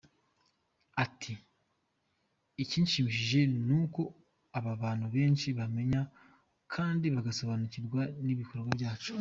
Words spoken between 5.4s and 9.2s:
bamenye kandi bagasobanukirwa n’ibikorwa byacu.